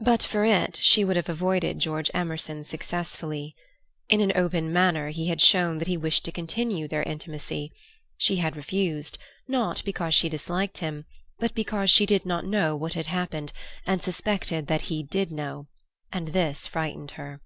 [0.00, 3.56] But for it she would have avoided George Emerson successfully.
[4.10, 7.72] In an open manner he had shown that he wished to continue their intimacy.
[8.18, 9.16] She had refused,
[9.48, 11.06] not because she disliked him,
[11.38, 13.54] but because she did not know what had happened,
[13.86, 15.68] and suspected that he did know.
[16.12, 17.40] And this frightened her.